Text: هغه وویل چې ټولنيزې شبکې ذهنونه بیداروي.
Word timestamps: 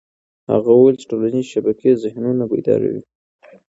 هغه 0.51 0.71
وویل 0.73 0.95
چې 1.01 1.05
ټولنيزې 1.11 1.49
شبکې 1.53 1.99
ذهنونه 2.03 2.43
بیداروي. 2.51 3.01